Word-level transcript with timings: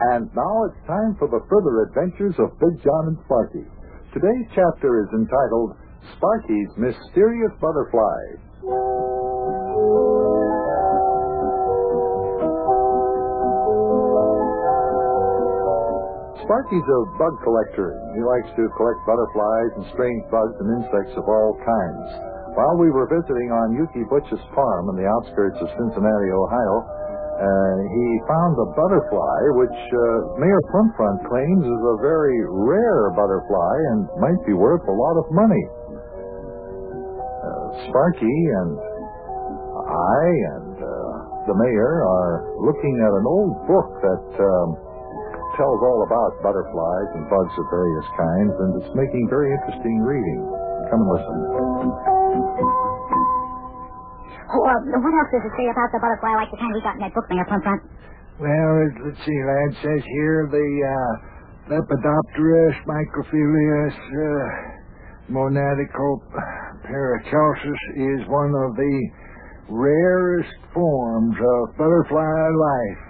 And 0.00 0.32
now 0.32 0.64
it's 0.64 0.80
time 0.88 1.12
for 1.20 1.28
the 1.28 1.44
further 1.44 1.84
adventures 1.84 2.32
of 2.40 2.56
Big 2.56 2.72
John 2.80 3.12
and 3.12 3.18
Sparky. 3.28 3.68
Today's 4.16 4.48
chapter 4.56 5.04
is 5.04 5.12
entitled 5.12 5.76
Sparky's 6.16 6.72
Mysterious 6.80 7.52
Butterfly. 7.60 8.40
Sparky's 16.48 16.88
a 16.88 17.00
bug 17.20 17.36
collector. 17.44 17.92
He 18.16 18.24
likes 18.24 18.48
to 18.56 18.72
collect 18.80 19.00
butterflies 19.04 19.72
and 19.76 19.84
strange 19.92 20.24
bugs 20.32 20.56
and 20.64 20.80
insects 20.80 21.12
of 21.20 21.28
all 21.28 21.60
kinds. 21.60 22.08
While 22.56 22.80
we 22.80 22.88
were 22.88 23.06
visiting 23.06 23.52
on 23.52 23.76
Yuki 23.76 24.08
Butch's 24.08 24.42
farm 24.56 24.88
in 24.90 24.96
the 24.96 25.06
outskirts 25.06 25.60
of 25.60 25.68
Cincinnati, 25.76 26.30
Ohio, 26.32 26.88
uh, 27.40 27.76
he 27.88 28.06
found 28.28 28.52
a 28.60 28.68
butterfly 28.76 29.40
which 29.56 29.72
uh, 29.72 30.36
Mayor 30.36 30.60
Front 30.68 31.24
claims 31.24 31.64
is 31.64 31.82
a 31.88 31.96
very 32.04 32.36
rare 32.44 33.16
butterfly 33.16 33.76
and 33.96 34.04
might 34.20 34.36
be 34.44 34.52
worth 34.52 34.84
a 34.84 34.92
lot 34.92 35.16
of 35.16 35.24
money. 35.32 35.64
Uh, 37.40 37.88
Sparky 37.88 38.36
and 38.60 38.76
I 39.88 40.20
and 40.60 40.76
uh, 40.84 41.16
the 41.48 41.56
mayor 41.56 42.04
are 42.04 42.44
looking 42.60 42.94
at 43.00 43.12
an 43.16 43.24
old 43.24 43.56
book 43.64 43.88
that 44.04 44.26
um, 44.44 44.68
tells 45.56 45.80
all 45.80 46.04
about 46.04 46.36
butterflies 46.44 47.08
and 47.16 47.24
bugs 47.32 47.54
of 47.56 47.66
various 47.72 48.08
kinds, 48.20 48.52
and 48.52 48.70
it's 48.84 48.92
making 48.94 49.26
very 49.32 49.48
interesting 49.56 49.96
reading. 50.04 50.44
Come 50.92 51.00
and 51.00 51.10
listen. 51.16 52.89
Oh, 54.50 54.66
uh, 54.66 54.82
what 54.98 55.14
else 55.14 55.30
does 55.30 55.46
it 55.46 55.54
say 55.54 55.70
about 55.70 55.94
the 55.94 56.02
butterfly 56.02 56.34
like 56.34 56.50
the 56.50 56.58
kind 56.58 56.74
we 56.74 56.82
got 56.82 56.98
in 56.98 57.06
that 57.06 57.14
book, 57.14 57.30
Mayor 57.30 57.46
Plum 57.46 57.62
Front? 57.62 57.86
Well, 58.42 58.74
let's 59.06 59.22
see, 59.22 59.38
lad. 59.46 59.70
It 59.70 59.78
says 59.78 60.02
here 60.02 60.50
the 60.50 60.68
uh, 60.90 61.12
Lepidopterus 61.70 62.74
microphilius 62.82 63.94
uh, 63.94 64.74
is 67.94 68.26
one 68.26 68.50
of 68.50 68.74
the 68.74 68.96
rarest 69.70 70.58
forms 70.74 71.36
of 71.38 71.76
butterfly 71.78 72.50
life. 72.50 73.02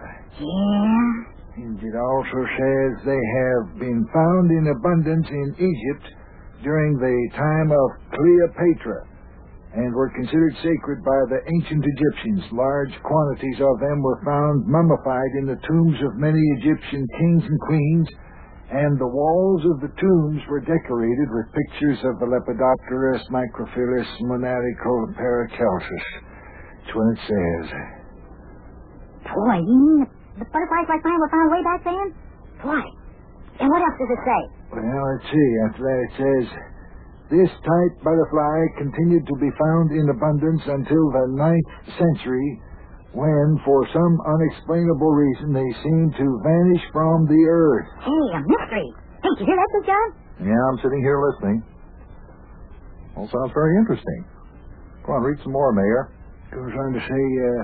Yeah? 0.44 1.64
And 1.64 1.80
it 1.80 1.96
also 1.96 2.40
says 2.60 2.90
they 3.08 3.24
have 3.40 3.80
been 3.80 4.04
found 4.12 4.50
in 4.50 4.68
abundance 4.76 5.28
in 5.30 5.56
Egypt 5.56 6.04
during 6.62 6.98
the 7.00 7.16
time 7.32 7.72
of 7.72 7.88
Cleopatra 8.12 9.09
and 9.74 9.94
were 9.94 10.10
considered 10.10 10.54
sacred 10.62 10.98
by 11.06 11.20
the 11.30 11.38
ancient 11.46 11.84
Egyptians. 11.86 12.42
Large 12.50 12.94
quantities 13.06 13.60
of 13.62 13.78
them 13.78 14.02
were 14.02 14.18
found 14.26 14.66
mummified 14.66 15.32
in 15.38 15.46
the 15.46 15.60
tombs 15.62 15.98
of 16.02 16.18
many 16.18 16.42
Egyptian 16.58 17.06
kings 17.18 17.44
and 17.46 17.60
queens, 17.70 18.08
and 18.70 18.98
the 18.98 19.06
walls 19.06 19.62
of 19.70 19.78
the 19.80 19.94
tombs 19.94 20.42
were 20.50 20.60
decorated 20.60 21.28
with 21.30 21.54
pictures 21.54 21.98
of 22.02 22.18
the 22.18 22.26
Lepidopterus 22.26 23.22
microphilus 23.30 24.10
monadical 24.26 25.14
parachelsis. 25.14 26.06
That's 26.18 26.94
what 26.94 27.06
it 27.14 27.20
says. 27.30 27.66
Boy, 29.30 29.56
you 29.62 29.78
mean 29.78 30.06
the 30.38 30.46
butterflies 30.50 30.88
like 30.90 31.04
mine 31.04 31.20
were 31.20 31.30
found 31.30 31.50
way 31.50 31.62
back 31.62 31.80
then? 31.84 32.06
Why? 32.62 32.82
And 33.60 33.68
what 33.70 33.82
else 33.82 33.96
does 34.02 34.10
it 34.10 34.22
say? 34.26 34.42
Well, 34.72 34.82
let's 34.82 35.30
see. 35.30 35.48
After 35.68 35.82
that, 35.84 35.98
it 36.00 36.12
says 36.18 36.46
this 37.30 37.50
type 37.62 37.94
butterfly 38.02 38.58
continued 38.78 39.22
to 39.26 39.36
be 39.38 39.50
found 39.54 39.94
in 39.94 40.10
abundance 40.10 40.62
until 40.66 41.04
the 41.14 41.26
ninth 41.38 41.70
century, 41.94 42.60
when, 43.14 43.58
for 43.64 43.86
some 43.94 44.14
unexplainable 44.26 45.10
reason, 45.14 45.54
they 45.54 45.70
seemed 45.82 46.12
to 46.18 46.26
vanish 46.42 46.84
from 46.92 47.26
the 47.26 47.42
earth. 47.46 47.86
Hey, 48.02 48.24
a 48.34 48.40
mystery. 48.42 48.88
Hey, 49.22 49.30
did 49.34 49.40
you 49.42 49.46
hear 49.46 49.58
that, 49.58 49.70
Big 49.78 49.86
John? 49.86 50.08
Yeah, 50.50 50.62
I'm 50.70 50.78
sitting 50.82 51.02
here 51.02 51.18
listening. 51.22 51.58
All 53.16 53.26
sounds 53.30 53.52
very 53.54 53.78
interesting. 53.78 54.24
Come 55.06 55.14
on, 55.18 55.22
read 55.22 55.38
some 55.42 55.52
more, 55.52 55.72
Mayor. 55.74 56.10
Goes 56.50 56.74
on 56.74 56.90
to 56.94 57.02
say, 57.02 57.24
uh, 57.46 57.62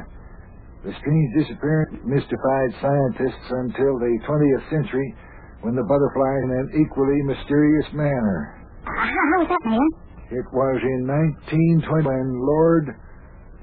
the 0.87 0.93
strange 1.03 1.29
disappearance 1.43 1.99
mystified 2.07 2.71
scientists 2.83 3.47
until 3.67 3.99
the 3.99 4.13
20th 4.31 4.71
century, 4.71 5.15
when 5.63 5.75
the 5.75 5.83
butterfly 5.83 6.33
in 6.47 6.51
an 6.55 6.67
equally 6.87 7.23
mysterious 7.23 7.87
manner. 7.95 8.66
How 9.07 9.39
was 9.39 9.49
that, 9.49 9.63
Mayor? 9.69 10.41
It 10.41 10.47
was 10.51 10.79
in 10.83 11.07
1920 11.07 12.03
when 12.03 12.29
Lord 12.43 12.91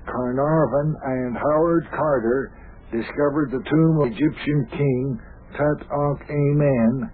Carnarvon 0.08 0.96
and 0.96 1.36
Howard 1.36 1.88
Carter 1.92 2.56
discovered 2.92 3.52
the 3.52 3.64
tomb 3.68 3.96
of 4.00 4.08
Egyptian 4.16 4.68
king 4.72 5.20
Tut 5.58 5.80
Ankh 5.92 6.24
Amen. 6.32 7.12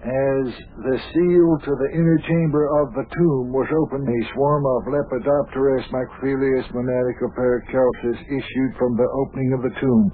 As 0.00 0.46
the 0.80 0.96
seal 1.12 1.48
to 1.64 1.72
the 1.76 1.90
inner 1.92 2.18
chamber 2.24 2.64
of 2.80 2.94
the 2.96 3.04
tomb 3.12 3.52
was 3.52 3.68
opened, 3.68 4.08
a 4.08 4.20
swarm 4.32 4.64
of 4.64 4.88
Lepidopterus 4.88 5.84
microphilius 5.92 6.64
monadical 6.72 7.28
parachelsis 7.36 8.20
issued 8.24 8.72
from 8.78 8.96
the 8.96 9.08
opening 9.12 9.52
of 9.52 9.62
the 9.62 9.76
tomb. 9.80 10.12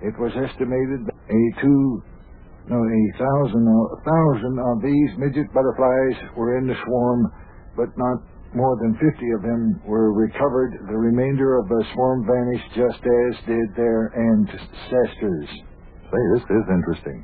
It 0.00 0.16
was 0.18 0.32
estimated 0.36 1.04
that 1.04 1.16
a 1.28 1.42
two 1.60 2.02
no, 2.66 2.78
a 2.82 3.02
thousand, 3.14 3.64
a 3.66 4.00
thousand 4.02 4.54
of 4.58 4.82
these 4.82 5.10
midget 5.18 5.46
butterflies 5.54 6.16
were 6.36 6.58
in 6.58 6.66
the 6.66 6.74
swarm, 6.84 7.30
but 7.76 7.90
not 7.96 8.18
more 8.54 8.74
than 8.80 8.94
50 8.98 9.06
of 9.36 9.42
them 9.42 9.80
were 9.84 10.12
recovered. 10.16 10.74
The 10.88 10.96
remainder 10.96 11.58
of 11.58 11.68
the 11.68 11.82
swarm 11.94 12.26
vanished 12.26 12.70
just 12.74 13.02
as 13.04 13.32
did 13.46 13.68
their 13.76 14.10
ancestors. 14.16 15.48
Say, 16.10 16.22
this 16.34 16.44
is 16.46 16.64
interesting. 16.70 17.22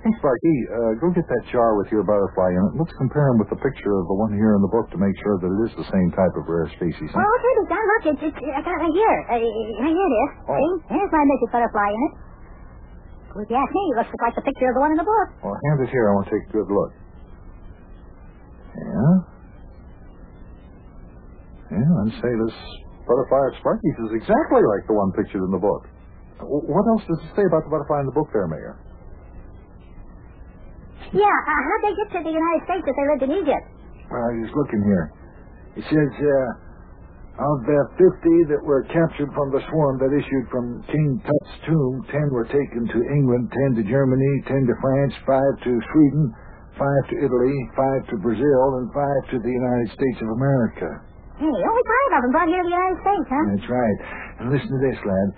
Hey, 0.00 0.12
Sparky, 0.16 0.56
uh, 0.72 0.96
go 0.96 1.12
get 1.12 1.28
that 1.28 1.44
jar 1.52 1.76
with 1.76 1.92
your 1.92 2.00
butterfly 2.00 2.48
in 2.56 2.62
it. 2.72 2.80
Let's 2.80 2.96
compare 2.96 3.28
them 3.28 3.36
with 3.36 3.52
the 3.52 3.60
picture 3.60 3.92
of 4.00 4.08
the 4.08 4.16
one 4.16 4.32
here 4.32 4.56
in 4.56 4.64
the 4.64 4.72
book 4.72 4.88
to 4.92 4.98
make 4.98 5.12
sure 5.20 5.36
that 5.36 5.44
it 5.52 5.60
is 5.68 5.72
the 5.76 5.88
same 5.92 6.08
type 6.16 6.32
of 6.40 6.48
rare 6.48 6.72
species. 6.72 7.12
Huh? 7.12 7.20
Oh, 7.20 7.30
okay, 7.36 7.52
Big 7.60 7.68
John. 7.68 7.84
Look, 7.84 8.04
it's, 8.08 8.22
it's, 8.32 8.40
I 8.48 8.60
got 8.64 8.72
it 8.72 8.80
right 8.80 8.96
here. 8.96 9.16
Uh, 9.28 9.36
right 9.84 9.92
here 9.92 10.08
it 10.08 10.16
is. 10.24 10.30
Oh. 10.48 10.56
See? 10.56 10.72
There's 10.96 11.12
my 11.12 11.20
midget 11.28 11.52
butterfly 11.52 11.88
in 11.92 12.00
it. 12.08 12.12
Well, 13.30 13.44
if 13.44 13.50
you 13.50 13.56
ask 13.56 13.70
me, 13.70 13.82
it 13.94 13.96
looks 14.02 14.10
like 14.18 14.34
the 14.34 14.42
picture 14.42 14.68
of 14.70 14.74
the 14.74 14.82
one 14.82 14.90
in 14.90 14.98
the 14.98 15.06
book. 15.06 15.28
Well, 15.42 15.54
hand 15.54 15.78
it 15.86 15.90
here. 15.94 16.10
I 16.10 16.12
want 16.18 16.26
to 16.26 16.32
take 16.34 16.44
a 16.50 16.52
good 16.52 16.70
look. 16.70 16.90
Yeah? 18.74 19.12
Yeah, 21.78 21.90
I'd 22.02 22.16
say 22.18 22.32
this 22.34 22.56
butterfly 23.06 23.42
at 23.50 23.54
Sparky's 23.62 23.98
is 24.10 24.12
exactly 24.18 24.62
like 24.66 24.82
the 24.90 24.94
one 24.98 25.14
pictured 25.14 25.46
in 25.46 25.50
the 25.54 25.62
book. 25.62 25.86
What 26.42 26.84
else 26.90 27.04
does 27.06 27.20
it 27.22 27.30
say 27.38 27.44
about 27.46 27.62
the 27.62 27.70
butterfly 27.70 28.00
in 28.02 28.06
the 28.10 28.16
book 28.16 28.26
there, 28.34 28.48
Mayor? 28.50 28.74
Yeah, 31.14 31.26
uh, 31.26 31.60
how'd 31.62 31.82
they 31.86 31.94
get 31.98 32.08
to 32.18 32.20
the 32.22 32.34
United 32.34 32.62
States 32.66 32.84
if 32.86 32.94
they 32.94 33.06
lived 33.06 33.24
in 33.30 33.32
Egypt? 33.46 33.66
Well, 34.10 34.22
I 34.26 34.30
was 34.42 34.50
looking 34.54 34.82
here. 34.82 35.06
It 35.78 35.84
says, 35.86 36.10
uh, 36.18 36.48
of 37.40 37.56
the 37.64 37.80
50 37.96 38.52
that 38.52 38.60
were 38.60 38.84
captured 38.92 39.32
from 39.32 39.48
the 39.48 39.64
swarm 39.72 39.96
that 39.96 40.12
issued 40.12 40.46
from 40.52 40.84
King 40.92 41.16
Tut's 41.24 41.54
tomb, 41.64 42.04
10 42.12 42.36
were 42.36 42.44
taken 42.44 42.84
to 42.84 42.98
England, 43.16 43.48
10 43.72 43.80
to 43.80 43.84
Germany, 43.88 44.32
10 44.44 44.68
to 44.68 44.74
France, 44.84 45.14
5 45.24 45.64
to 45.64 45.72
Sweden, 45.88 46.24
5 46.76 47.10
to 47.10 47.16
Italy, 47.24 47.56
5 47.76 48.12
to 48.12 48.16
Brazil, 48.20 48.64
and 48.84 48.92
5 48.92 49.32
to 49.32 49.36
the 49.40 49.52
United 49.56 49.88
States 49.96 50.20
of 50.20 50.28
America. 50.36 50.88
Hey, 51.40 51.48
only 51.48 51.84
five 51.88 52.10
of 52.12 52.20
them 52.28 52.32
brought 52.36 52.52
here 52.52 52.60
to 52.60 52.68
the 52.68 52.76
United 52.76 53.00
States, 53.00 53.26
huh? 53.32 53.44
That's 53.56 53.70
right. 53.72 53.98
And 54.44 54.46
listen 54.52 54.68
to 54.76 54.80
this, 54.84 55.00
lad. 55.00 55.28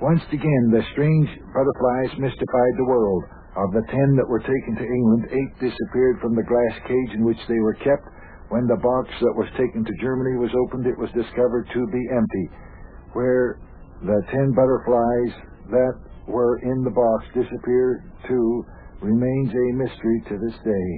Once 0.00 0.24
again, 0.32 0.64
the 0.72 0.80
strange 0.96 1.28
butterflies 1.52 2.16
mystified 2.16 2.74
the 2.80 2.88
world. 2.88 3.28
Of 3.58 3.74
the 3.76 3.84
ten 3.92 4.16
that 4.16 4.28
were 4.30 4.40
taken 4.40 4.72
to 4.78 4.86
England, 4.86 5.28
eight 5.28 5.52
disappeared 5.60 6.22
from 6.24 6.32
the 6.32 6.46
glass 6.46 6.74
cage 6.86 7.12
in 7.12 7.28
which 7.28 7.40
they 7.44 7.58
were 7.60 7.74
kept. 7.84 8.06
When 8.48 8.64
the 8.66 8.80
box 8.80 9.12
that 9.20 9.34
was 9.36 9.48
taken 9.60 9.84
to 9.84 9.92
Germany 10.00 10.40
was 10.40 10.48
opened, 10.66 10.86
it 10.88 10.96
was 10.96 11.12
discovered 11.12 11.68
to 11.72 11.80
be 11.92 12.02
empty. 12.16 12.46
Where 13.12 13.60
the 14.00 14.18
ten 14.32 14.52
butterflies 14.56 15.32
that 15.68 15.94
were 16.28 16.56
in 16.64 16.84
the 16.84 16.92
box 16.92 17.28
disappeared 17.36 18.08
too 18.28 18.64
remains 19.04 19.52
a 19.52 19.66
mystery 19.76 20.18
to 20.32 20.34
this 20.40 20.56
day. 20.64 20.88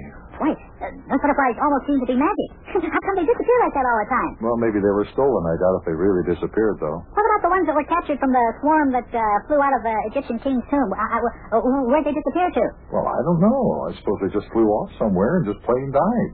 Wait, 0.41 0.56
uh, 0.81 0.88
those 1.11 1.20
butterflies 1.20 1.52
almost 1.61 1.85
seem 1.85 2.00
to 2.00 2.08
be 2.08 2.17
magic. 2.17 2.49
How 2.81 3.00
come 3.05 3.14
they 3.20 3.29
disappear 3.29 3.58
like 3.61 3.75
that 3.76 3.85
all 3.85 3.99
the 4.00 4.08
time? 4.08 4.31
Well, 4.41 4.56
maybe 4.56 4.81
they 4.81 4.88
were 4.88 5.05
stolen. 5.12 5.43
I 5.44 5.52
doubt 5.61 5.85
if 5.85 5.85
they 5.85 5.93
really 5.93 6.25
disappeared, 6.25 6.81
though. 6.81 7.05
What 7.12 7.25
about 7.29 7.43
the 7.44 7.52
ones 7.52 7.69
that 7.69 7.76
were 7.76 7.85
captured 7.85 8.17
from 8.17 8.32
the 8.32 8.44
swarm 8.64 8.88
that 8.97 9.05
uh, 9.12 9.20
flew 9.50 9.61
out 9.61 9.75
of 9.76 9.85
the 9.85 9.93
Egyptian 10.17 10.41
king's 10.41 10.64
tomb? 10.73 10.88
Uh, 10.97 10.97
uh, 10.97 11.61
uh, 11.61 11.85
where'd 11.93 12.08
they 12.08 12.17
disappear 12.17 12.49
to? 12.56 12.64
Well, 12.88 13.05
I 13.05 13.20
don't 13.20 13.43
know. 13.44 13.61
I 13.85 13.93
suppose 14.00 14.17
they 14.25 14.32
just 14.32 14.49
flew 14.56 14.64
off 14.64 14.88
somewhere 14.97 15.44
and 15.44 15.52
just 15.52 15.61
plain 15.69 15.93
died. 15.93 16.32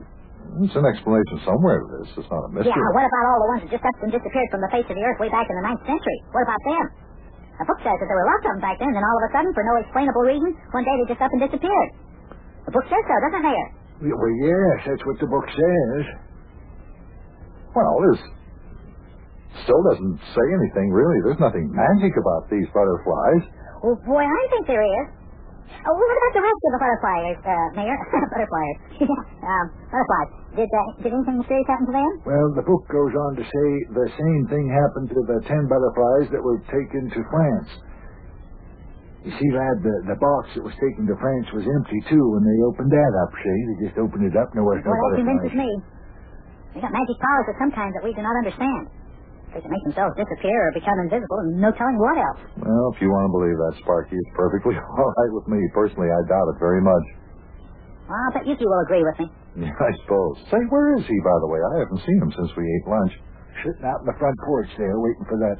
There's 0.57 0.73
an 0.73 0.89
explanation 0.89 1.37
somewhere 1.45 1.77
to 1.85 1.87
this. 2.01 2.09
It's 2.17 2.29
not 2.33 2.41
a 2.45 2.49
mystery. 2.49 2.73
Yeah, 2.73 2.89
what 2.97 3.05
about 3.05 3.25
all 3.29 3.39
the 3.45 3.49
ones 3.53 3.61
that 3.61 3.69
just 3.69 3.85
up 3.85 3.93
and 4.01 4.09
disappeared 4.09 4.49
from 4.49 4.61
the 4.65 4.71
face 4.73 4.87
of 4.89 4.95
the 4.97 5.05
earth 5.05 5.21
way 5.21 5.29
back 5.29 5.45
in 5.45 5.53
the 5.53 5.65
ninth 5.65 5.83
century? 5.85 6.17
What 6.33 6.43
about 6.49 6.61
them? 6.65 6.85
The 7.61 7.65
book 7.69 7.79
says 7.85 7.97
that 7.97 8.07
there 8.09 8.17
were 8.17 8.29
lots 8.29 8.43
of 8.45 8.51
them 8.57 8.61
back 8.65 8.77
then, 8.81 8.89
and 8.89 9.01
all 9.05 9.17
of 9.21 9.25
a 9.25 9.31
sudden, 9.33 9.49
for 9.53 9.61
no 9.65 9.75
explainable 9.81 10.25
reason, 10.25 10.49
one 10.73 10.85
day 10.85 10.93
they 10.97 11.05
just 11.13 11.21
up 11.21 11.29
and 11.33 11.41
disappeared. 11.41 11.89
The 12.65 12.73
book 12.73 12.85
says 12.89 13.01
so, 13.05 13.15
doesn't 13.21 13.41
it, 13.41 13.45
Mayor? 13.49 13.67
Well, 14.13 14.35
yes, 14.45 14.77
that's 14.85 15.03
what 15.05 15.17
the 15.21 15.29
book 15.29 15.45
says. 15.49 16.03
Well, 17.73 17.93
this 18.09 18.21
still 19.65 19.81
doesn't 19.93 20.17
say 20.37 20.45
anything, 20.53 20.89
really. 20.93 21.17
There's 21.25 21.41
nothing 21.41 21.69
magic 21.73 22.13
about 22.17 22.45
these 22.49 22.69
butterflies. 22.73 23.45
Oh, 23.85 23.97
boy, 24.05 24.21
I 24.25 24.43
think 24.53 24.65
there 24.69 24.85
is. 24.85 25.05
Oh, 25.87 25.93
what 25.95 26.09
about 26.09 26.33
the 26.35 26.43
rest 26.43 26.61
of 26.67 26.71
the 26.75 26.81
butterflies, 26.81 27.37
uh, 27.43 27.67
Mayor? 27.75 27.97
butterflies. 28.33 28.77
um, 29.51 29.65
butterflies. 29.91 30.29
Did, 30.57 30.69
uh, 30.73 30.89
did 31.03 31.11
anything 31.13 31.37
mysterious 31.43 31.67
happen 31.69 31.85
to 31.87 31.95
them? 31.95 32.11
Well, 32.25 32.47
the 32.57 32.65
book 32.65 32.83
goes 32.89 33.13
on 33.13 33.31
to 33.37 33.45
say 33.45 33.67
the 33.93 34.07
same 34.09 34.41
thing 34.49 34.65
happened 34.71 35.07
to 35.13 35.21
the 35.27 35.39
ten 35.45 35.63
butterflies 35.69 36.27
that 36.33 36.41
were 36.41 36.59
taken 36.71 37.11
to 37.13 37.19
France. 37.29 37.69
You 39.27 39.31
see, 39.35 39.49
lad, 39.51 39.83
the, 39.83 39.95
the 40.07 40.17
box 40.17 40.55
that 40.55 40.63
was 40.63 40.75
taken 40.79 41.03
to 41.03 41.15
France 41.19 41.47
was 41.51 41.67
empty, 41.67 41.99
too, 42.07 42.23
when 42.31 42.43
they 42.47 42.57
opened 42.63 42.87
that 42.87 43.11
up, 43.27 43.31
see? 43.35 43.59
They 43.75 43.77
just 43.91 43.97
opened 43.99 44.23
it 44.23 44.35
up 44.39 44.55
and 44.55 44.63
there 44.63 44.67
was 44.67 44.79
no 44.87 44.91
well, 44.95 45.03
that 45.11 45.19
convinces 45.19 45.51
butterflies. 45.51 45.67
me. 45.67 46.75
They 46.75 46.79
got 46.79 46.93
magic 46.95 47.17
powers 47.19 47.47
of 47.51 47.55
some 47.59 47.71
kind 47.75 47.91
that 47.91 48.03
we 48.07 48.15
do 48.15 48.23
not 48.23 48.35
understand. 48.39 48.87
They 49.55 49.61
can 49.63 49.71
make 49.71 49.83
themselves 49.87 50.13
disappear 50.19 50.59
or 50.69 50.71
become 50.75 50.97
invisible 51.07 51.39
and 51.47 51.57
no 51.63 51.71
telling 51.73 51.97
what 51.97 52.17
else. 52.19 52.41
Well, 52.59 52.91
if 52.93 52.99
you 52.99 53.07
want 53.09 53.31
to 53.31 53.33
believe 53.33 53.57
that, 53.57 53.73
Sparky, 53.81 54.15
it's 54.19 54.33
perfectly 54.35 54.75
all 54.99 55.11
right 55.17 55.31
with 55.33 55.47
me. 55.47 55.59
Personally, 55.71 56.11
I 56.11 56.19
doubt 56.27 56.47
it 56.51 56.59
very 56.59 56.83
much. 56.83 57.05
Well, 58.11 58.15
I'll 58.19 58.33
bet 58.35 58.47
Yuki 58.47 58.63
will 58.67 58.83
agree 58.83 59.03
with 59.03 59.17
me. 59.23 59.27
Yeah, 59.67 59.73
I 59.73 59.91
suppose. 60.03 60.35
Say, 60.51 60.61
where 60.69 60.95
is 60.99 61.03
he, 61.07 61.17
by 61.25 61.37
the 61.43 61.49
way? 61.49 61.59
I 61.59 61.73
haven't 61.83 62.03
seen 62.05 62.19
him 62.23 62.31
since 62.35 62.51
we 62.55 62.63
ate 62.63 62.85
lunch. 62.87 63.13
Sitting 63.65 63.83
out 63.87 64.03
in 64.03 64.07
the 64.07 64.15
front 64.21 64.37
porch 64.45 64.69
there, 64.77 64.95
waiting 65.01 65.25
for 65.27 65.39
that 65.41 65.59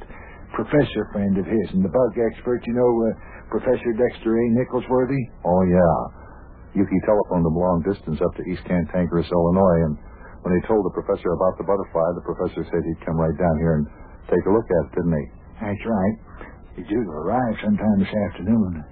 professor 0.54 1.04
friend 1.12 1.36
of 1.40 1.44
his 1.50 1.68
and 1.74 1.84
the 1.84 1.90
bug 1.92 2.14
expert, 2.30 2.62
you 2.68 2.76
know, 2.78 2.88
uh, 2.88 3.12
Professor 3.50 3.92
Dexter 3.98 4.32
A. 4.38 4.44
Nicholsworthy. 4.54 5.24
Oh, 5.44 5.64
yeah. 5.66 5.98
Yuki 6.78 7.00
telephoned 7.08 7.44
him 7.48 7.56
long 7.58 7.82
distance 7.88 8.20
up 8.22 8.32
to 8.38 8.44
East 8.48 8.64
Cantankerous, 8.70 9.28
Illinois, 9.32 9.80
and 9.90 9.98
when 10.46 10.54
he 10.58 10.62
told 10.68 10.86
the 10.86 10.94
professor 10.94 11.34
about 11.34 11.58
the 11.58 11.66
butterfly, 11.66 12.08
the 12.18 12.26
professor 12.26 12.62
said 12.70 12.82
he'd 12.86 13.02
come 13.06 13.18
right 13.18 13.36
down 13.38 13.56
here 13.62 13.74
and 13.82 13.86
take 14.30 14.44
a 14.46 14.52
look 14.54 14.66
at 14.68 14.82
it, 14.88 14.92
didn't 14.98 15.16
he? 15.18 15.26
That's 15.62 15.84
right. 15.86 16.16
He's 16.78 16.88
due 16.88 17.02
to 17.02 17.14
arrive 17.26 17.56
sometime 17.64 17.98
this 17.98 18.14
afternoon. 18.30 18.86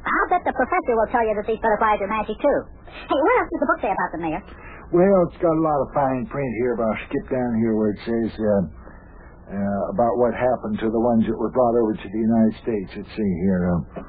I'll 0.00 0.28
bet 0.32 0.40
the 0.48 0.56
professor 0.56 0.96
will 0.96 1.10
tell 1.12 1.20
you 1.20 1.36
that 1.36 1.44
these 1.44 1.60
butterflies 1.60 2.00
are 2.00 2.08
magic, 2.08 2.40
too. 2.40 2.58
Hey, 2.88 3.18
what 3.20 3.34
else 3.36 3.48
does 3.52 3.60
the 3.60 3.68
book 3.68 3.80
say 3.84 3.92
about 3.92 4.10
them, 4.16 4.22
Mayor? 4.24 4.42
Well, 4.90 5.18
it's 5.28 5.38
got 5.38 5.52
a 5.52 5.62
lot 5.62 5.78
of 5.84 5.88
fine 5.92 6.24
print 6.32 6.50
here, 6.64 6.74
but 6.74 6.88
I'll 6.88 7.02
skip 7.06 7.26
down 7.28 7.52
here 7.60 7.76
where 7.76 7.92
it 7.92 8.00
says 8.08 8.30
uh, 8.40 8.62
uh, 9.54 9.82
about 9.94 10.16
what 10.18 10.32
happened 10.34 10.80
to 10.82 10.88
the 10.88 10.98
ones 10.98 11.28
that 11.28 11.36
were 11.36 11.52
brought 11.52 11.76
over 11.78 11.92
to 11.94 12.08
the 12.10 12.22
United 12.24 12.54
States. 12.64 12.90
Let's 12.96 13.12
see 13.14 13.32
here. 13.44 13.70
Uh, 13.70 14.02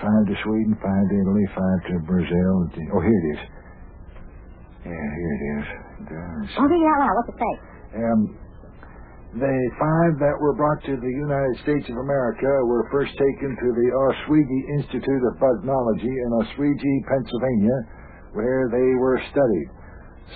five 0.00 0.24
to 0.30 0.34
Sweden, 0.46 0.78
five 0.80 1.04
to 1.10 1.14
Italy, 1.18 1.46
five 1.52 1.78
to 1.90 1.94
Brazil. 2.06 2.52
Oh, 2.94 3.02
here 3.02 3.18
it 3.20 3.26
is. 3.36 3.40
Yeah, 4.84 4.92
here 4.92 5.32
it 5.32 5.42
is. 5.58 5.66
There's- 6.08 6.54
Oh, 6.58 6.68
read 6.68 6.80
it 6.80 6.86
out 6.86 6.98
loud. 7.00 7.14
What's 7.16 7.28
it 7.32 7.38
say? 7.40 7.54
Um, 8.04 8.20
the 9.34 9.56
five 9.80 10.18
that 10.20 10.36
were 10.38 10.54
brought 10.54 10.82
to 10.84 10.96
the 10.96 11.10
United 11.10 11.56
States 11.62 11.88
of 11.88 11.96
America 11.96 12.46
were 12.66 12.86
first 12.92 13.16
taken 13.16 13.56
to 13.56 13.68
the 13.72 13.88
Oswego 13.96 14.58
Institute 14.78 15.22
of 15.24 15.40
Bugnology 15.40 16.12
in 16.12 16.28
Oswego, 16.38 16.90
Pennsylvania, 17.08 17.78
where 18.34 18.68
they 18.68 18.94
were 19.00 19.18
studied. 19.32 19.68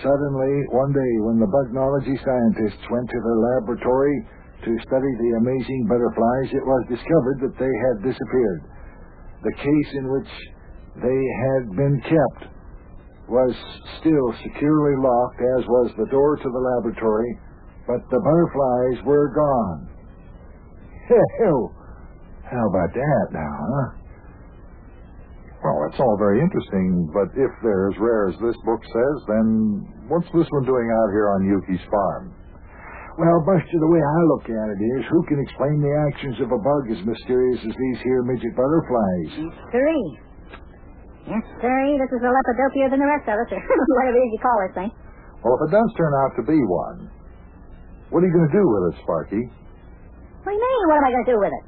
Suddenly, 0.03 0.67
one 0.71 0.93
day, 0.93 1.13
when 1.21 1.39
the 1.39 1.47
bugnology 1.47 2.17
scientists 2.17 2.85
went 2.91 3.09
to 3.09 3.21
their 3.21 3.37
laboratory 3.37 4.27
to 4.65 4.79
study 4.81 5.13
the 5.17 5.33
amazing 5.39 5.87
butterflies, 5.89 6.53
it 6.53 6.65
was 6.67 6.87
discovered 6.89 7.39
that 7.41 7.57
they 7.59 7.75
had 7.89 8.03
disappeared. 8.03 8.63
The 9.45 9.53
case 9.53 9.91
in 9.95 10.11
which 10.11 10.33
they 10.97 11.21
had 11.47 11.77
been 11.77 12.01
kept 12.03 12.58
was 13.29 13.53
still 14.01 14.29
securely 14.43 14.97
locked, 14.99 15.41
as 15.59 15.63
was 15.69 15.93
the 15.97 16.09
door 16.11 16.37
to 16.37 16.49
the 16.49 16.65
laboratory, 16.77 17.39
but 17.87 18.01
the 18.11 18.21
butterflies 18.21 19.05
were 19.05 19.29
gone. 19.33 19.89
Hell, 21.41 21.73
how 22.45 22.65
about 22.69 22.93
that 22.93 23.27
now, 23.33 23.53
huh? 23.53 23.89
Well, 25.65 25.79
that's 25.85 25.99
all 26.01 26.17
very 26.19 26.41
interesting, 26.41 27.11
but 27.13 27.35
if 27.35 27.51
they're 27.63 27.91
as 27.91 27.99
rare 27.99 28.29
as 28.31 28.39
this 28.39 28.55
book 28.65 28.81
says, 28.85 29.17
then 29.27 30.07
what's 30.07 30.31
this 30.31 30.47
one 30.55 30.65
doing 30.65 30.87
out 30.87 31.11
here 31.11 31.29
on 31.35 31.49
Yuki's 31.51 31.83
farm? 31.91 32.33
Well, 33.19 33.43
Buster, 33.43 33.79
the 33.83 33.91
way 33.91 33.99
I 33.99 34.21
look 34.31 34.47
at 34.47 34.69
it 34.71 34.79
is, 34.79 35.03
who 35.11 35.27
can 35.27 35.43
explain 35.43 35.83
the 35.83 35.91
actions 36.07 36.39
of 36.39 36.55
a 36.55 36.61
bug 36.63 36.85
as 36.95 37.03
mysterious 37.03 37.59
as 37.67 37.75
these 37.75 37.99
here 38.07 38.23
midget 38.23 38.55
butterflies? 38.55 39.51
Three. 39.75 40.28
Yes, 41.27 41.43
sirree. 41.61 41.99
This 41.99 42.13
is 42.15 42.23
a 42.23 42.31
lepidopier 42.31 42.89
than 42.93 43.01
the 43.03 43.11
rest 43.11 43.27
of 43.29 43.37
us, 43.41 43.49
or 43.51 43.61
whatever 43.99 44.17
it 44.17 44.23
is 44.23 44.31
you 44.37 44.41
call 44.41 44.57
this 44.63 44.75
thing. 44.79 44.91
Well, 45.43 45.55
if 45.59 45.63
it 45.69 45.73
does 45.75 45.89
turn 45.99 46.13
out 46.23 46.33
to 46.39 46.43
be 46.47 46.59
one, 46.67 47.11
what 48.11 48.23
are 48.23 48.27
you 48.29 48.35
going 48.35 48.49
to 48.49 48.55
do 48.57 48.65
with 48.65 48.83
it, 48.93 48.95
Sparky? 49.05 49.43
What 50.47 50.51
do 50.51 50.57
you 50.57 50.63
mean? 50.63 50.83
What 50.89 50.97
am 51.03 51.07
I 51.07 51.11
going 51.13 51.27
to 51.27 51.33
do 51.35 51.39
with 51.43 51.53
it? 51.53 51.65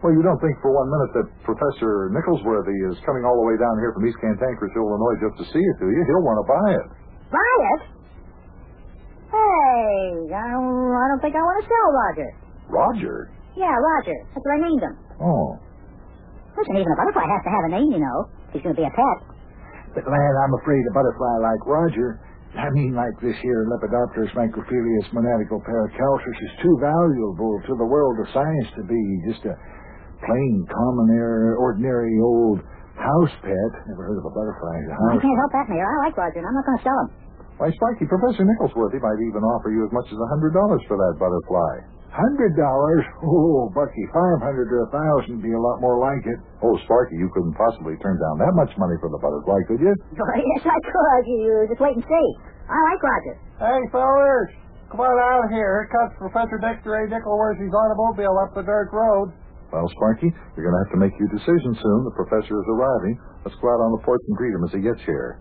Well, 0.00 0.16
you 0.16 0.24
don't 0.24 0.40
think 0.40 0.56
for 0.64 0.72
one 0.72 0.88
minute 0.88 1.10
that 1.20 1.26
Professor 1.44 2.08
Nicholsworthy 2.08 2.72
is 2.88 2.96
coming 3.04 3.20
all 3.28 3.36
the 3.36 3.44
way 3.44 3.60
down 3.60 3.76
here 3.84 3.92
from 3.92 4.08
East 4.08 4.16
Cantankerous, 4.24 4.72
Illinois, 4.72 5.20
just 5.20 5.36
to 5.36 5.44
see 5.52 5.60
it, 5.60 5.76
do 5.76 5.92
you? 5.92 6.00
He'll 6.08 6.24
want 6.24 6.40
to 6.40 6.46
buy 6.48 6.68
it. 6.80 6.86
Buy 7.28 7.52
it? 7.76 7.80
Hey, 9.28 10.32
I 10.32 10.44
don't, 10.56 10.88
I 10.96 11.04
don't 11.12 11.20
think 11.20 11.36
I 11.36 11.42
want 11.44 11.58
to 11.62 11.66
sell 11.68 11.88
Roger. 11.92 12.28
Roger? 12.72 13.16
Yeah, 13.60 13.70
Roger. 13.76 14.16
That's 14.32 14.40
what 14.42 14.54
I 14.56 14.60
named 14.64 14.82
him. 14.82 14.94
Oh. 15.20 15.60
Listen, 16.60 16.76
even 16.76 16.92
a 16.92 16.98
butterfly 17.00 17.24
has 17.24 17.42
to 17.48 17.52
have 17.56 17.64
a 17.66 17.72
name, 17.72 17.88
you 17.88 18.00
know. 18.04 18.28
He's 18.52 18.60
going 18.60 18.76
to 18.76 18.80
be 18.80 18.84
a 18.84 18.92
pet. 18.92 19.18
But, 19.96 20.04
lad, 20.04 20.34
I'm 20.44 20.54
afraid 20.60 20.84
a 20.84 20.92
butterfly 20.92 21.40
like 21.40 21.64
Roger, 21.64 22.20
I 22.52 22.66
mean 22.74 22.98
like 22.98 23.14
this 23.22 23.38
here 23.46 23.62
Lepidopterus 23.70 24.34
microphilius 24.34 25.06
monadical 25.14 25.62
paracalcis, 25.62 26.36
is 26.36 26.52
too 26.62 26.74
valuable 26.82 27.62
to 27.66 27.72
the 27.78 27.86
world 27.86 28.18
of 28.18 28.26
science 28.34 28.68
to 28.74 28.82
be 28.82 29.02
just 29.30 29.46
a 29.46 29.54
plain, 30.26 30.66
common, 30.66 31.14
air, 31.14 31.54
ordinary 31.56 32.18
old 32.18 32.58
house 32.98 33.34
pet. 33.40 33.72
Never 33.88 34.10
heard 34.10 34.18
of 34.18 34.26
a 34.26 34.34
butterfly 34.34 34.74
as 34.82 34.88
a 34.90 34.94
I 34.94 35.14
house 35.14 35.22
can't 35.22 35.38
help 35.38 35.52
that, 35.54 35.66
Mayor. 35.70 35.86
I 35.86 36.10
like 36.10 36.16
Roger, 36.18 36.42
and 36.42 36.46
I'm 36.50 36.54
not 36.58 36.66
going 36.66 36.78
to 36.78 36.84
sell 36.84 36.98
him. 37.06 37.08
Why, 37.56 37.70
Sparky, 37.70 38.04
Professor 38.10 38.42
Nicholsworthy 38.42 38.98
might 38.98 39.20
even 39.20 39.44
offer 39.46 39.70
you 39.70 39.86
as 39.86 39.92
much 39.92 40.08
as 40.10 40.18
a 40.18 40.28
hundred 40.34 40.52
dollars 40.56 40.82
for 40.90 40.96
that 40.98 41.14
butterfly. 41.22 41.99
Hundred 42.10 42.58
dollars? 42.58 43.06
Oh, 43.22 43.70
Bucky, 43.70 44.02
five 44.10 44.42
hundred 44.42 44.66
to 44.66 44.76
a 44.82 44.88
thousand 44.90 45.38
be 45.46 45.54
a 45.54 45.62
lot 45.62 45.78
more 45.78 46.02
like 46.02 46.26
it. 46.26 46.38
Oh, 46.58 46.74
Sparky, 46.82 47.14
you 47.14 47.30
couldn't 47.30 47.54
possibly 47.54 47.94
turn 48.02 48.18
down 48.18 48.34
that 48.42 48.50
much 48.58 48.74
money 48.82 48.98
for 48.98 49.06
the 49.14 49.20
butterfly, 49.22 49.62
could 49.70 49.78
you? 49.78 49.94
yes, 50.18 50.62
I 50.66 50.78
could. 50.90 51.22
You 51.30 51.70
just 51.70 51.78
wait 51.78 51.94
and 51.94 52.02
see. 52.02 52.28
I 52.66 52.78
like 52.90 52.98
Roger. 52.98 53.34
Hey, 53.62 53.80
fellas, 53.94 54.50
come 54.90 55.06
on 55.06 55.14
out 55.22 55.46
here. 55.54 55.86
Here 55.86 55.90
comes 55.94 56.10
Professor 56.18 56.58
Dexter 56.58 56.98
A. 56.98 57.06
Nicholsworthy's 57.06 57.70
automobile 57.70 58.34
up 58.42 58.58
the 58.58 58.66
dirt 58.66 58.90
road. 58.90 59.30
Well, 59.70 59.86
Sparky, 59.94 60.34
you're 60.58 60.66
going 60.66 60.74
to 60.74 60.82
have 60.82 60.92
to 60.98 61.00
make 61.02 61.14
your 61.14 61.30
decision 61.30 61.78
soon. 61.78 61.98
The 62.10 62.14
professor 62.18 62.58
is 62.58 62.66
arriving. 62.74 63.22
Let's 63.46 63.54
go 63.62 63.70
out 63.70 63.86
on 63.86 63.94
the 63.94 64.02
porch 64.02 64.18
and 64.26 64.34
greet 64.34 64.50
him 64.50 64.66
as 64.66 64.74
he 64.74 64.82
gets 64.82 64.98
here. 65.06 65.38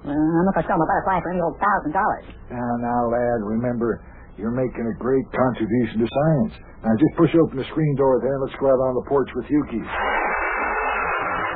Well, 0.00 0.16
I'm 0.16 0.44
not 0.48 0.56
going 0.56 0.64
to 0.64 0.68
sell 0.72 0.80
my 0.80 0.88
butterfly 0.88 1.20
for 1.20 1.28
any 1.36 1.44
old 1.44 1.60
thousand 1.60 1.92
dollars. 1.92 2.24
Now, 2.48 2.72
now, 2.80 3.00
lad, 3.12 3.44
remember, 3.44 4.00
you're 4.38 4.54
making 4.54 4.86
a 4.86 4.96
great 4.98 5.26
contribution 5.32 6.02
to 6.02 6.08
science. 6.08 6.54
Now, 6.84 6.92
just 6.96 7.14
push 7.16 7.32
open 7.36 7.58
the 7.58 7.68
screen 7.72 7.94
door 7.96 8.20
there 8.22 8.34
and 8.36 8.42
let's 8.46 8.56
go 8.58 8.68
out 8.70 8.80
on 8.80 8.94
the 8.96 9.06
porch 9.08 9.28
with 9.36 9.46
Yuki. 9.50 9.82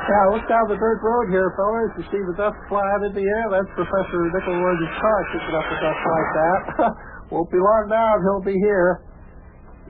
Yeah, 0.05 0.37
look 0.37 0.45
down 0.45 0.69
the 0.69 0.77
dirt 0.77 1.01
road 1.01 1.33
here, 1.33 1.49
fellas. 1.57 1.97
You 1.97 2.05
see 2.13 2.21
the 2.29 2.37
dust 2.37 2.53
flying 2.69 3.09
in 3.09 3.13
the 3.17 3.25
air? 3.25 3.45
That's 3.49 3.71
Professor 3.73 4.19
Nicholsworthy's 4.29 4.95
car 5.01 5.19
kicking 5.33 5.55
up 5.57 5.65
the 5.65 5.77
dust 5.81 6.01
like 6.05 6.29
that. 6.37 6.61
Won't 7.33 7.49
be 7.49 7.57
long 7.57 7.89
now 7.89 8.13
and 8.13 8.21
he'll 8.21 8.45
be 8.45 8.53
here. 8.61 9.01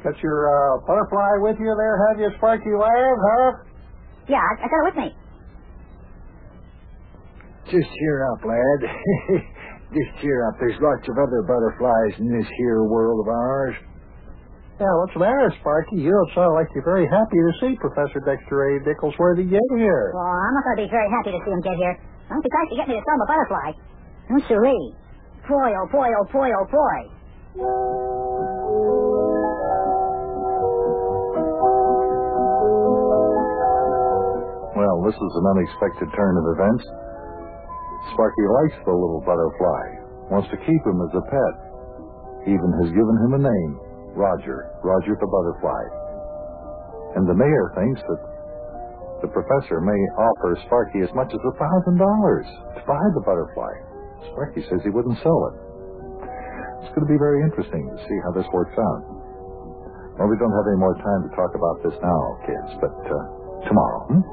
Got 0.07 0.15
your 0.23 0.47
uh, 0.47 0.87
butterfly 0.87 1.43
with 1.43 1.59
you 1.59 1.67
there, 1.75 1.95
have 2.07 2.19
you, 2.21 2.29
Sparky 2.37 2.71
Lad, 2.71 3.17
huh? 3.19 3.51
Yeah, 4.31 4.39
I, 4.39 4.51
I 4.63 4.67
got 4.71 4.79
it 4.79 4.87
with 4.87 4.99
me. 5.03 5.09
Just 7.75 7.89
cheer 7.99 8.31
up, 8.31 8.39
lad. 8.45 8.79
just 9.93 10.11
cheer 10.21 10.47
up. 10.47 10.55
Uh, 10.55 10.59
there's 10.65 10.79
lots 10.81 11.05
of 11.09 11.15
other 11.17 11.41
butterflies 11.45 12.13
in 12.17 12.29
this 12.31 12.47
here 12.57 12.83
world 12.83 13.21
of 13.21 13.29
ours. 13.29 13.75
Yeah, 14.75 14.91
what's 14.99 15.15
the 15.15 15.23
matter, 15.23 15.47
Sparky? 15.63 16.03
You 16.03 16.11
don't 16.11 16.31
sound 16.35 16.51
like 16.55 16.67
you're 16.75 16.83
very 16.83 17.07
happy 17.07 17.39
to 17.39 17.51
see 17.63 17.79
Professor 17.79 18.19
Dexter 18.27 18.75
A. 18.75 18.83
Nicholsworthy 18.83 19.47
get 19.47 19.63
here. 19.71 20.11
Well, 20.11 20.25
I'm 20.27 20.51
not 20.51 20.63
going 20.67 20.77
to 20.79 20.83
be 20.83 20.91
very 20.91 21.07
happy 21.07 21.31
to 21.31 21.39
see 21.47 21.51
him 21.51 21.61
get 21.63 21.77
here. 21.79 21.95
Don't 22.27 22.43
be 22.43 22.49
trying 22.51 22.69
to 22.69 22.75
get 22.75 22.87
me 22.91 22.95
to 22.99 23.03
sell 23.07 23.19
a 23.23 23.27
butterfly. 23.29 23.67
No, 24.31 24.35
siree. 24.51 24.85
Boy, 25.47 25.69
oh 25.79 25.87
boy, 25.87 26.09
oh 26.11 26.27
boy, 26.27 26.49
oh 26.51 26.67
boy. 26.67 26.99
Well, 34.75 34.97
this 35.07 35.15
is 35.15 35.33
an 35.39 35.45
unexpected 35.55 36.09
turn 36.11 36.35
of 36.35 36.45
events. 36.51 36.83
Sparky 38.13 38.45
likes 38.61 38.77
the 38.85 38.93
little 38.93 39.23
butterfly, 39.25 39.83
wants 40.29 40.49
to 40.53 40.59
keep 40.61 40.81
him 40.85 40.99
as 41.01 41.13
a 41.17 41.23
pet. 41.25 41.55
Even 42.45 42.69
has 42.83 42.93
given 42.93 43.15
him 43.25 43.33
a 43.37 43.41
name, 43.41 43.71
Roger, 44.13 44.69
Roger 44.85 45.17
the 45.17 45.25
butterfly. 45.25 45.83
And 47.17 47.25
the 47.25 47.33
mayor 47.33 47.73
thinks 47.73 48.01
that 48.05 48.21
the 49.25 49.31
professor 49.33 49.81
may 49.81 49.97
offer 50.19 50.53
Sparky 50.69 51.01
as 51.01 51.09
much 51.17 51.31
as 51.33 51.41
a 51.41 51.55
thousand 51.57 51.97
dollars 51.97 52.45
to 52.77 52.81
buy 52.85 53.01
the 53.17 53.23
butterfly. 53.25 53.73
Sparky 54.31 54.61
says 54.69 54.83
he 54.85 54.93
wouldn't 54.93 55.17
sell 55.25 55.41
it. 55.49 55.55
It's 56.85 56.93
going 56.93 57.07
to 57.07 57.11
be 57.11 57.17
very 57.17 57.41
interesting 57.41 57.89
to 57.89 57.97
see 58.05 58.17
how 58.21 58.31
this 58.37 58.45
works 58.53 58.77
out. 58.77 59.01
Well, 60.21 60.29
we 60.29 60.37
don't 60.37 60.53
have 60.53 60.67
any 60.69 60.79
more 60.79 60.93
time 61.01 61.21
to 61.25 61.31
talk 61.33 61.51
about 61.57 61.81
this 61.81 61.97
now, 61.99 62.21
kids, 62.45 62.71
but 62.79 62.93
uh, 62.93 63.17
tomorrow. 63.67 63.99
Hmm? 64.13 64.23